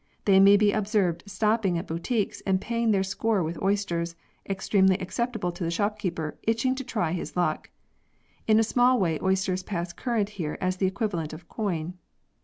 They 0.25 0.39
may 0.39 0.57
be 0.57 0.71
observed 0.71 1.21
stopping 1.27 1.77
at 1.77 1.85
boutiques 1.85 2.41
and 2.47 2.59
paying 2.59 2.89
their 2.89 3.03
score 3.03 3.43
with 3.43 3.61
oysters, 3.61 4.15
ex 4.47 4.67
tremely 4.67 4.99
acceptable 4.99 5.51
to 5.51 5.63
the 5.63 5.69
shopkeeper 5.69 6.39
itching 6.41 6.73
to 6.73 6.83
try 6.83 7.11
his 7.11 7.37
luck. 7.37 7.69
In 8.47 8.57
a 8.57 8.63
small 8.63 8.99
way 8.99 9.19
oysters 9.21 9.61
pass 9.61 9.93
current 9.93 10.29
here 10.29 10.57
as 10.59 10.77
the 10.77 10.87
equivalent 10.87 11.33
of 11.33 11.47
coin. 11.47 11.99